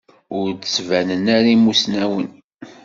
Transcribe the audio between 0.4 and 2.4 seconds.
d-ttbanen ara imusnawen.